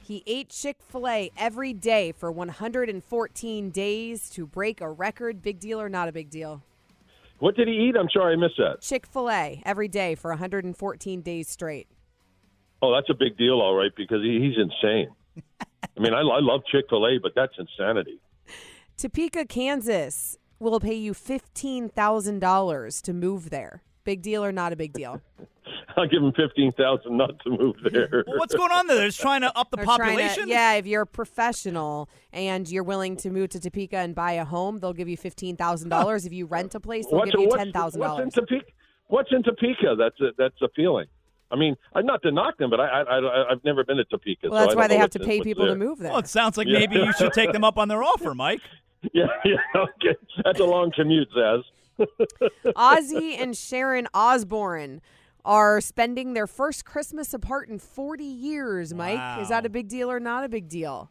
he 0.00 0.22
ate 0.26 0.48
Chick 0.48 0.76
fil 0.88 1.06
A 1.08 1.30
every 1.36 1.72
day 1.72 2.12
for 2.12 2.30
114 2.30 3.70
days 3.70 4.30
to 4.30 4.46
break 4.46 4.80
a 4.80 4.90
record. 4.90 5.42
Big 5.42 5.58
deal 5.60 5.80
or 5.80 5.88
not 5.88 6.08
a 6.08 6.12
big 6.12 6.30
deal? 6.30 6.62
What 7.40 7.56
did 7.56 7.68
he 7.68 7.74
eat? 7.74 7.96
I'm 7.98 8.08
sorry, 8.12 8.34
I 8.34 8.36
missed 8.36 8.58
that. 8.58 8.82
Chick 8.82 9.06
fil 9.06 9.30
A 9.30 9.62
every 9.64 9.88
day 9.88 10.14
for 10.14 10.30
114 10.30 11.22
days 11.22 11.48
straight. 11.48 11.88
Oh, 12.82 12.94
that's 12.94 13.10
a 13.10 13.14
big 13.14 13.36
deal, 13.36 13.60
all 13.60 13.74
right, 13.74 13.90
because 13.96 14.22
he, 14.22 14.40
he's 14.40 14.56
insane. 14.56 15.08
I 15.96 16.00
mean, 16.00 16.14
I, 16.14 16.20
I 16.20 16.40
love 16.40 16.62
Chick 16.70 16.86
Fil 16.88 17.06
A, 17.06 17.18
but 17.18 17.32
that's 17.34 17.52
insanity. 17.58 18.20
Topeka, 18.96 19.46
Kansas 19.46 20.38
will 20.58 20.80
pay 20.80 20.94
you 20.94 21.12
$15,000 21.12 23.02
to 23.02 23.12
move 23.12 23.50
there. 23.50 23.82
Big 24.04 24.22
deal 24.22 24.44
or 24.44 24.52
not 24.52 24.72
a 24.72 24.76
big 24.76 24.92
deal? 24.92 25.20
I'll 25.96 26.06
give 26.06 26.22
them 26.22 26.32
fifteen 26.32 26.72
thousand 26.72 27.16
not 27.16 27.38
to 27.44 27.50
move 27.50 27.76
there. 27.92 28.24
Well, 28.26 28.38
what's 28.38 28.54
going 28.54 28.72
on 28.72 28.86
there? 28.86 28.96
They're 28.98 29.08
just 29.08 29.20
trying 29.20 29.40
to 29.42 29.56
up 29.58 29.70
the 29.70 29.76
They're 29.78 29.84
trying 29.86 29.98
to- 29.98 30.04
population. 30.06 30.48
yeah, 30.48 30.74
if 30.74 30.86
you're 30.86 31.02
a 31.02 31.06
professional 31.06 32.08
and 32.32 32.68
you're 32.68 32.82
willing 32.84 33.16
to 33.18 33.30
move 33.30 33.50
to 33.50 33.60
Topeka 33.60 33.96
and 33.96 34.14
buy 34.14 34.32
a 34.32 34.44
home, 34.44 34.78
they'll 34.78 34.92
give 34.92 35.08
you 35.08 35.16
$15,000. 35.18 36.26
If 36.26 36.32
you 36.32 36.46
rent 36.46 36.74
a 36.74 36.80
place, 36.80 37.06
they'll 37.06 37.18
what's, 37.20 37.30
give 37.32 37.40
you 37.40 37.48
$10,000. 37.48 37.96
What's 37.96 38.20
in 38.22 38.30
Topeka? 38.30 38.64
What's 39.08 39.32
in 39.32 39.42
Topeka? 39.42 39.96
That's 39.98 40.16
that's 40.38 40.60
appealing. 40.62 41.06
I 41.52 41.56
mean, 41.56 41.74
I'm 41.94 42.06
not 42.06 42.22
to 42.22 42.30
knock 42.30 42.58
them, 42.58 42.70
but 42.70 42.78
I, 42.78 42.86
I, 43.02 43.18
I 43.18 43.50
I've 43.50 43.64
never 43.64 43.82
been 43.84 43.96
to 43.96 44.04
Topeka. 44.04 44.48
Well, 44.50 44.60
that's 44.60 44.72
so 44.74 44.78
why 44.78 44.86
they 44.86 44.98
have 44.98 45.10
to 45.10 45.18
pay 45.18 45.40
people 45.40 45.64
there. 45.66 45.74
to 45.74 45.78
move 45.80 45.98
there. 45.98 46.10
Well, 46.10 46.20
it 46.20 46.28
sounds 46.28 46.56
like 46.56 46.68
Yeah. 46.68 46.78
maybe 46.78 46.96
you 46.96 47.12
should 47.14 47.32
take 47.32 47.52
them 47.52 47.64
up 47.64 47.76
on 47.76 47.88
their 47.88 48.02
offer, 48.02 48.34
Mike. 48.34 48.60
Yeah, 49.14 49.28
yeah, 49.46 49.56
okay. 49.74 50.14
That's 50.44 50.60
a 50.60 50.64
long 50.64 50.92
commute, 50.94 51.28
Zaz. 51.34 51.62
Ozzy 52.76 53.40
and 53.40 53.56
Sharon 53.56 54.06
Osbourne 54.14 55.00
are 55.44 55.80
spending 55.80 56.34
their 56.34 56.46
first 56.46 56.84
Christmas 56.84 57.32
apart 57.34 57.68
in 57.68 57.78
40 57.78 58.24
years, 58.24 58.92
Mike. 58.94 59.40
Is 59.42 59.48
that 59.48 59.64
a 59.66 59.68
big 59.68 59.88
deal 59.88 60.10
or 60.10 60.20
not 60.20 60.44
a 60.44 60.48
big 60.48 60.68
deal? 60.68 61.10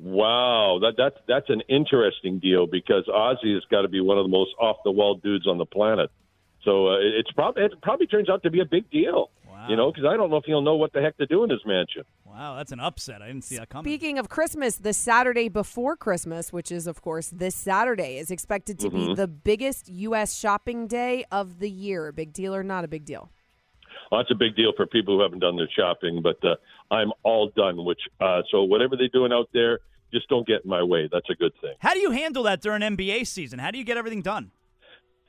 Wow, 0.00 0.78
that 0.82 0.94
that's 0.96 1.16
that's 1.26 1.50
an 1.50 1.60
interesting 1.68 2.38
deal 2.38 2.66
because 2.66 3.04
Ozzy 3.08 3.52
has 3.54 3.64
got 3.70 3.82
to 3.82 3.88
be 3.88 4.00
one 4.00 4.16
of 4.16 4.24
the 4.24 4.28
most 4.30 4.50
off 4.60 4.76
the 4.84 4.92
wall 4.92 5.16
dudes 5.16 5.46
on 5.48 5.58
the 5.58 5.66
planet. 5.66 6.10
So 6.64 6.88
uh, 6.88 6.98
it- 6.98 7.14
it's 7.18 7.32
probably 7.32 7.64
it 7.64 7.72
probably 7.82 8.06
turns 8.06 8.30
out 8.30 8.42
to 8.44 8.50
be 8.50 8.60
a 8.60 8.64
big 8.64 8.88
deal. 8.90 9.30
Wow. 9.50 9.66
You 9.68 9.74
know, 9.74 9.90
because 9.90 10.04
I 10.08 10.16
don't 10.16 10.30
know 10.30 10.36
if 10.36 10.44
he'll 10.44 10.62
know 10.62 10.76
what 10.76 10.92
the 10.92 11.00
heck 11.02 11.16
to 11.16 11.26
do 11.26 11.42
in 11.42 11.50
his 11.50 11.60
mansion. 11.66 12.04
Wow, 12.24 12.54
that's 12.54 12.70
an 12.70 12.78
upset. 12.78 13.22
I 13.22 13.26
didn't 13.26 13.42
see 13.42 13.56
that 13.56 13.70
coming. 13.70 13.90
Speaking 13.90 14.18
of 14.20 14.28
Christmas, 14.28 14.76
the 14.76 14.92
Saturday 14.92 15.48
before 15.48 15.96
Christmas, 15.96 16.52
which 16.52 16.70
is, 16.70 16.86
of 16.86 17.02
course, 17.02 17.28
this 17.30 17.56
Saturday, 17.56 18.18
is 18.18 18.30
expected 18.30 18.78
to 18.78 18.90
Mm-hmm. 18.90 19.08
be 19.08 19.14
the 19.14 19.26
biggest 19.26 19.88
U.S. 19.88 20.38
shopping 20.38 20.86
day 20.86 21.24
of 21.32 21.58
the 21.58 21.68
year. 21.68 22.12
Big 22.12 22.32
deal 22.32 22.54
or 22.54 22.62
not 22.62 22.84
a 22.84 22.88
big 22.88 23.04
deal? 23.04 23.30
Well, 24.10 24.20
that's 24.20 24.30
a 24.30 24.34
big 24.34 24.56
deal 24.56 24.72
for 24.76 24.86
people 24.86 25.16
who 25.16 25.22
haven't 25.22 25.40
done 25.40 25.56
their 25.56 25.68
shopping, 25.76 26.22
but 26.22 26.42
uh, 26.44 26.56
I'm 26.90 27.12
all 27.22 27.50
done. 27.56 27.84
Which 27.84 28.00
uh, 28.20 28.42
so 28.50 28.62
whatever 28.64 28.96
they're 28.96 29.08
doing 29.08 29.32
out 29.32 29.48
there, 29.52 29.80
just 30.12 30.28
don't 30.28 30.46
get 30.46 30.64
in 30.64 30.70
my 30.70 30.82
way. 30.82 31.08
That's 31.12 31.28
a 31.30 31.34
good 31.34 31.52
thing. 31.60 31.74
How 31.80 31.92
do 31.94 32.00
you 32.00 32.10
handle 32.10 32.42
that 32.44 32.60
during 32.62 32.80
NBA 32.82 33.26
season? 33.26 33.58
How 33.58 33.70
do 33.70 33.78
you 33.78 33.84
get 33.84 33.96
everything 33.96 34.22
done? 34.22 34.50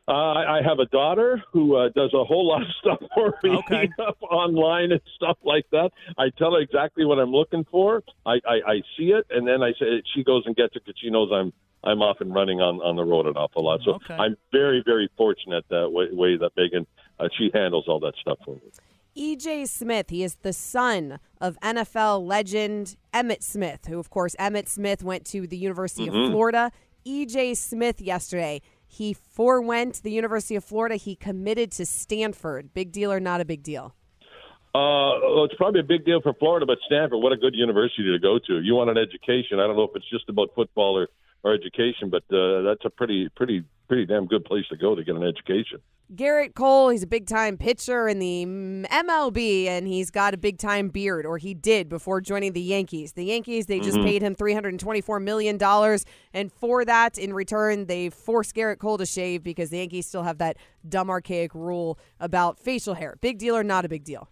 Uh, 0.07 0.11
I 0.13 0.57
I 0.59 0.61
have 0.63 0.79
a 0.79 0.85
daughter 0.87 1.43
who 1.53 1.75
uh, 1.75 1.89
does 1.95 2.11
a 2.15 2.23
whole 2.23 2.47
lot 2.47 2.61
of 2.63 2.67
stuff 2.79 2.99
for 3.13 3.33
me 3.43 3.51
Okay. 3.57 3.89
up 3.99 4.17
online 4.23 4.91
and 4.91 5.01
stuff 5.15 5.37
like 5.43 5.65
that. 5.71 5.91
I 6.17 6.29
tell 6.37 6.53
her 6.55 6.61
exactly 6.61 7.05
what 7.05 7.19
I'm 7.19 7.31
looking 7.31 7.65
for. 7.69 8.01
I, 8.25 8.39
I, 8.47 8.55
I 8.65 8.81
see 8.97 9.11
it, 9.11 9.25
and 9.29 9.47
then 9.47 9.61
I 9.61 9.71
say 9.79 10.01
she 10.15 10.23
goes 10.23 10.43
and 10.45 10.55
gets 10.55 10.75
it 10.75 10.83
because 10.85 10.99
she 10.99 11.09
knows 11.09 11.29
I'm 11.31 11.53
I'm 11.83 12.01
off 12.01 12.17
and 12.21 12.33
running 12.33 12.59
on, 12.59 12.75
on 12.81 12.95
the 12.97 13.03
road 13.05 13.25
an 13.27 13.37
awful 13.37 13.63
lot. 13.63 13.81
So 13.85 13.95
Okay. 13.95 14.15
I'm 14.15 14.35
very 14.51 14.81
very 14.85 15.09
fortunate 15.15 15.63
that 15.69 15.89
way, 15.91 16.07
way 16.11 16.37
that 16.37 16.51
Megan 16.57 16.87
uh, 17.19 17.27
she 17.37 17.49
handles 17.53 17.85
all 17.87 17.99
that 18.01 18.13
stuff 18.21 18.37
for 18.45 18.55
me. 18.55 18.61
E.J. 19.15 19.65
Smith, 19.65 20.09
he 20.09 20.23
is 20.23 20.35
the 20.35 20.53
son 20.53 21.19
of 21.41 21.57
NFL 21.61 22.25
legend 22.25 22.95
Emmitt 23.13 23.43
Smith, 23.43 23.85
who, 23.87 23.99
of 23.99 24.09
course, 24.09 24.35
Emmitt 24.39 24.67
Smith 24.69 25.03
went 25.03 25.25
to 25.25 25.47
the 25.47 25.57
University 25.57 26.07
Mm-hmm. 26.07 26.17
of 26.17 26.31
Florida. 26.31 26.71
E.J. 27.03 27.55
Smith 27.55 27.99
yesterday, 27.99 28.61
he 28.87 29.13
forewent 29.13 30.01
the 30.03 30.11
University 30.11 30.55
of 30.55 30.63
Florida. 30.63 30.95
He 30.95 31.15
committed 31.15 31.71
to 31.73 31.85
Stanford. 31.85 32.73
Big 32.73 32.91
deal 32.91 33.11
or 33.11 33.19
not 33.19 33.41
a 33.41 33.45
big 33.45 33.63
deal? 33.63 33.93
Uh, 34.75 35.17
well, 35.25 35.45
it's 35.45 35.55
probably 35.55 35.79
a 35.79 35.83
big 35.83 36.05
deal 36.05 36.21
for 36.21 36.33
Florida, 36.35 36.65
but 36.65 36.77
Stanford, 36.85 37.19
what 37.21 37.31
a 37.31 37.37
good 37.37 37.55
university 37.55 38.03
to 38.03 38.19
go 38.19 38.37
to. 38.47 38.59
You 38.61 38.75
want 38.75 38.91
an 38.91 38.97
education. 38.97 39.59
I 39.59 39.65
don't 39.65 39.75
know 39.75 39.83
if 39.83 39.95
it's 39.95 40.09
just 40.09 40.29
about 40.29 40.49
football 40.55 40.97
or, 40.97 41.07
or 41.43 41.53
education, 41.53 42.09
but 42.09 42.23
uh, 42.35 42.61
that's 42.61 42.83
a 42.85 42.89
pretty, 42.89 43.29
pretty, 43.35 43.63
pretty 43.87 44.05
damn 44.05 44.25
good 44.25 44.45
place 44.45 44.65
to 44.69 44.77
go 44.77 44.95
to 44.95 45.03
get 45.03 45.15
an 45.15 45.23
education. 45.23 45.79
Gerrit 46.13 46.55
Cole, 46.55 46.89
he's 46.89 47.03
a 47.03 47.07
big 47.07 47.27
time 47.27 47.55
pitcher 47.55 48.07
in 48.07 48.17
the 48.17 48.43
MLB, 48.43 49.67
and 49.67 49.87
he's 49.87 50.09
got 50.09 50.33
a 50.33 50.37
big 50.37 50.57
time 50.57 50.89
beard, 50.89 51.23
or 51.23 51.37
he 51.37 51.53
did 51.53 51.87
before 51.87 52.19
joining 52.19 52.53
the 52.53 52.61
Yankees. 52.61 53.11
The 53.13 53.25
Yankees, 53.25 53.67
they 53.67 53.79
just 53.79 53.97
paid 53.97 54.23
him 54.23 54.35
$324 54.35 55.21
million, 55.21 55.59
and 56.33 56.51
for 56.51 56.83
that, 56.83 57.19
in 57.19 57.31
return, 57.31 57.85
they 57.85 58.09
forced 58.09 58.55
Gerrit 58.55 58.79
Cole 58.79 58.97
to 58.97 59.05
shave 59.05 59.43
because 59.43 59.69
the 59.69 59.77
Yankees 59.77 60.07
still 60.07 60.23
have 60.23 60.39
that 60.39 60.57
dumb, 60.87 61.11
archaic 61.11 61.53
rule 61.53 61.99
about 62.19 62.57
facial 62.57 62.95
hair. 62.95 63.15
Big 63.21 63.37
deal 63.37 63.55
or 63.55 63.63
not 63.63 63.85
a 63.85 63.89
big 63.89 64.03
deal? 64.03 64.29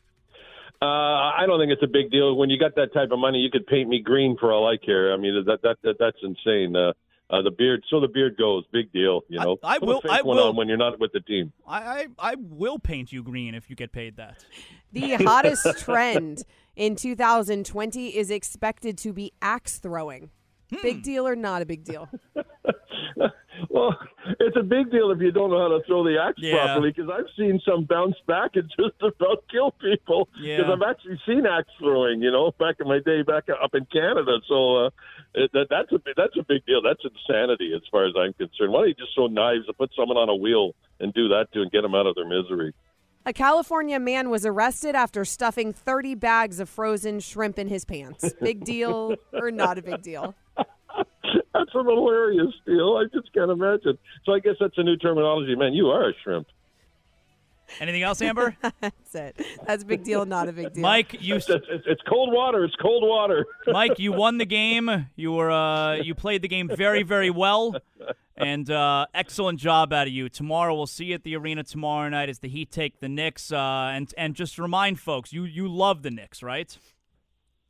Uh, 0.82 0.86
I 0.86 1.46
don't 1.48 1.60
think 1.60 1.72
it's 1.72 1.82
a 1.84 1.88
big 1.88 2.12
deal. 2.12 2.36
When 2.36 2.50
you 2.50 2.60
got 2.60 2.76
that 2.76 2.94
type 2.94 3.10
of 3.12 3.20
money, 3.20 3.40
you 3.40 3.50
could 3.50 3.66
paint 3.68 3.90
me 3.90 4.00
green 4.02 4.38
for 4.40 4.54
all 4.54 4.68
I 4.68 4.78
care. 4.78 5.12
I 5.14 5.18
mean, 5.18 5.44
that 5.46 5.62
that, 5.64 5.78
that 5.84 5.96
that's 6.00 6.18
insane. 6.22 6.76
Uh, 6.76 6.94
uh, 7.30 7.42
the 7.42 7.52
beard, 7.52 7.84
so 7.90 8.00
the 8.00 8.08
beard 8.08 8.38
goes, 8.38 8.64
big 8.72 8.92
deal. 8.94 9.22
You 9.28 9.40
know, 9.40 9.58
I 9.64 9.80
Put 9.80 9.84
a 9.84 9.86
will- 9.88 10.02
fake 10.02 10.12
I 10.12 10.22
one 10.22 10.38
will- 10.38 10.50
on 10.50 10.56
when 10.56 10.68
you're 10.70 10.78
not 10.78 10.98
with 11.00 11.12
the 11.12 11.20
team. 11.20 11.52
I, 11.68 11.80
I, 11.80 12.08
I 12.20 12.36
will 12.40 12.80
paint 12.80 13.12
you 13.12 13.22
green 13.24 13.54
if 13.54 13.70
you 13.70 13.76
get 13.76 13.92
paid 13.92 14.16
that. 14.18 14.46
The 14.94 15.16
hottest 15.16 15.80
trend 15.84 16.44
in 16.78 16.96
2020 16.96 18.16
is 18.16 18.32
expected 18.32 18.98
to 19.00 19.12
be 19.12 19.34
axe 19.42 19.80
throwing. 19.80 20.30
Big 20.82 21.02
deal 21.04 21.28
or 21.28 21.36
not 21.36 21.62
a 21.62 21.66
big 21.66 21.84
deal? 21.84 22.08
Well, 23.70 23.98
it's 24.40 24.56
a 24.58 24.64
big 24.64 24.92
deal 24.92 25.12
if 25.12 25.20
you 25.20 25.32
don't 25.32 25.50
know 25.50 25.60
how 25.60 25.78
to 25.78 25.84
throw 25.88 26.04
the 26.04 26.18
axe 26.22 26.38
Yeah. 26.38 26.58
properly. 26.66 26.92
Because 26.96 27.10
I've 27.12 27.30
seen 27.38 27.60
some 27.66 27.86
bounce 27.86 28.16
back 28.28 28.52
and 28.56 28.70
just 28.80 28.96
about 29.02 29.44
kill 29.52 29.72
people. 29.72 30.30
Because 30.34 30.46
Yeah. 30.46 30.72
I've 30.72 30.82
actually 30.88 31.20
seen 31.26 31.46
axe 31.46 31.70
throwing. 31.80 32.22
You 32.22 32.32
know, 32.32 32.52
back 32.60 32.76
in 32.80 32.88
my 32.88 33.00
day, 33.00 33.22
back 33.24 33.46
up 33.50 33.74
in 33.74 33.86
Canada. 33.86 34.38
So 34.48 34.86
uh, 34.86 34.90
it, 35.34 35.52
that, 35.54 35.68
that's 35.70 35.92
a 35.92 36.00
big- 36.00 36.16
that's 36.16 36.38
a 36.40 36.44
big 36.44 36.66
deal. 36.66 36.82
That's 36.82 37.02
insanity 37.04 37.72
as 37.76 37.82
far 37.92 38.06
as 38.06 38.14
I'm 38.18 38.34
concerned. 38.34 38.72
Why 38.74 38.80
don't 38.82 38.88
you 38.90 38.94
just 38.96 39.16
throw 39.16 39.28
knives 39.28 39.66
and 39.68 39.78
put 39.78 39.92
someone 39.96 40.18
on 40.18 40.30
a 40.30 40.36
wheel 40.36 40.74
and 41.00 41.14
do 41.14 41.28
that 41.30 41.48
to 41.54 41.62
and 41.62 41.72
get 41.72 41.82
them 41.82 41.96
out 41.96 42.06
of 42.08 42.16
their 42.16 42.28
misery? 42.28 42.74
A 43.26 43.34
California 43.34 44.00
man 44.00 44.30
was 44.30 44.46
arrested 44.46 44.96
after 44.96 45.26
stuffing 45.26 45.74
30 45.74 46.16
bags 46.16 46.62
of 46.62 46.70
frozen 46.70 47.20
shrimp 47.20 47.60
in 47.60 47.68
his 47.68 47.84
pants. 47.84 48.32
Big 48.42 48.64
deal 48.64 49.16
or 49.34 49.52
not 49.52 49.78
a 49.78 49.82
big 49.82 50.02
deal? 50.02 50.34
That's 51.54 51.72
a 51.74 51.84
hilarious 51.84 52.54
deal. 52.66 52.98
I 52.98 53.06
just 53.14 53.34
can't 53.34 53.52
imagine. 53.52 53.98
So 54.26 54.34
I 54.34 54.40
guess 54.40 54.56
that's 54.60 54.78
a 54.78 54.84
new 54.84 54.98
terminology. 54.98 55.56
Man, 55.56 55.74
you 55.74 55.88
are 55.88 56.10
a 56.10 56.14
shrimp. 56.24 56.48
Anything 57.80 58.04
else, 58.04 58.22
Amber? 58.22 58.56
That's 58.82 59.16
it. 59.16 59.46
That's 59.66 59.84
a 59.84 59.86
big 59.86 60.04
deal, 60.04 60.26
not 60.26 60.48
a 60.48 60.54
big 60.54 60.74
deal. 60.74 60.82
Mike, 60.82 61.18
you 61.20 61.36
It's, 61.36 61.50
it's, 61.50 61.66
it's 61.86 62.02
cold 62.04 62.32
water. 62.32 62.64
It's 62.64 62.76
cold 62.76 63.04
water. 63.06 63.46
Mike, 63.68 64.00
you 64.00 64.14
won 64.14 64.38
the 64.38 64.46
game. 64.46 65.08
You 65.16 65.34
were 65.34 65.52
uh, 65.52 65.96
you 65.96 66.16
played 66.16 66.42
the 66.42 66.48
game 66.48 66.70
very, 66.74 67.04
very 67.04 67.30
well, 67.30 67.76
and 68.38 68.70
uh, 68.72 69.08
excellent 69.14 69.60
job 69.60 69.92
out 69.92 70.08
of 70.08 70.14
you. 70.14 70.30
Tomorrow 70.30 70.76
we'll 70.76 70.88
see 70.88 71.06
you 71.06 71.16
at 71.16 71.24
the 71.24 71.36
arena 71.36 71.64
tomorrow 71.64 72.08
night 72.08 72.30
as 72.30 72.40
the 72.40 72.48
Heat 72.48 72.72
take 72.72 73.00
the 73.00 73.10
Knicks. 73.10 73.52
Uh, 73.52 73.92
and 73.94 74.14
and 74.18 74.34
just 74.34 74.58
remind 74.58 75.00
folks, 75.00 75.34
you 75.34 75.44
you 75.44 75.68
love 75.68 76.04
the 76.04 76.12
Knicks, 76.12 76.42
right? 76.42 76.78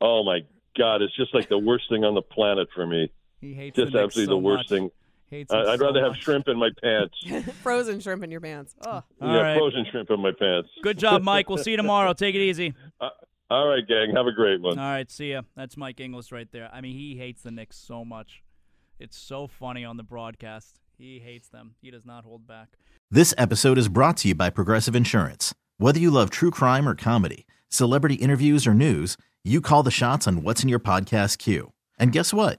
Oh 0.00 0.22
my 0.22 0.40
God, 0.76 1.02
it's 1.02 1.16
just 1.16 1.34
like 1.34 1.48
the 1.48 1.58
worst 1.58 1.84
thing 1.90 2.04
on 2.04 2.14
the 2.14 2.22
planet 2.22 2.68
for 2.72 2.86
me. 2.86 3.10
He 3.40 3.54
hates 3.54 3.76
Just 3.76 3.92
the 3.92 4.00
absolutely 4.00 4.32
so 4.32 4.38
the 4.38 4.44
worst 4.44 4.70
much. 4.70 4.78
thing. 4.78 4.90
Hates 5.30 5.52
I, 5.52 5.60
I'd 5.60 5.78
so 5.78 5.86
rather 5.86 6.02
have 6.02 6.16
shrimp 6.16 6.48
in 6.48 6.58
my 6.58 6.70
pants. 6.82 7.14
Frozen 7.62 8.00
shrimp 8.00 8.24
in 8.24 8.30
your 8.30 8.40
pants. 8.40 8.74
Oh. 8.84 8.90
All 8.90 9.04
yeah, 9.20 9.40
right. 9.40 9.58
frozen 9.58 9.84
shrimp 9.90 10.10
in 10.10 10.20
my 10.20 10.32
pants. 10.38 10.68
Good 10.82 10.98
job, 10.98 11.22
Mike. 11.22 11.48
We'll 11.48 11.58
see 11.58 11.72
you 11.72 11.76
tomorrow. 11.78 12.12
Take 12.14 12.34
it 12.34 12.40
easy. 12.40 12.74
Uh, 13.00 13.10
all 13.50 13.68
right, 13.68 13.86
gang. 13.86 14.14
Have 14.14 14.26
a 14.26 14.32
great 14.32 14.60
one. 14.60 14.78
All 14.78 14.84
right, 14.90 15.10
see 15.10 15.32
ya. 15.32 15.42
That's 15.54 15.76
Mike 15.76 16.00
Inglis 16.00 16.32
right 16.32 16.50
there. 16.50 16.70
I 16.72 16.80
mean, 16.80 16.96
he 16.96 17.16
hates 17.16 17.42
the 17.42 17.50
Knicks 17.50 17.76
so 17.76 18.04
much. 18.04 18.42
It's 18.98 19.16
so 19.18 19.46
funny 19.46 19.84
on 19.84 19.96
the 19.96 20.02
broadcast. 20.02 20.80
He 20.96 21.18
hates 21.20 21.48
them. 21.48 21.74
He 21.80 21.90
does 21.90 22.04
not 22.04 22.24
hold 22.24 22.46
back. 22.46 22.68
This 23.10 23.32
episode 23.38 23.78
is 23.78 23.88
brought 23.88 24.16
to 24.18 24.28
you 24.28 24.34
by 24.34 24.50
Progressive 24.50 24.96
Insurance. 24.96 25.54
Whether 25.76 26.00
you 26.00 26.10
love 26.10 26.30
true 26.30 26.50
crime 26.50 26.88
or 26.88 26.94
comedy, 26.94 27.46
celebrity 27.68 28.16
interviews 28.16 28.66
or 28.66 28.74
news, 28.74 29.16
you 29.44 29.60
call 29.60 29.82
the 29.82 29.90
shots 29.90 30.26
on 30.26 30.42
what's 30.42 30.62
in 30.62 30.68
your 30.68 30.80
podcast 30.80 31.38
queue. 31.38 31.72
And 31.98 32.12
guess 32.12 32.34
what? 32.34 32.58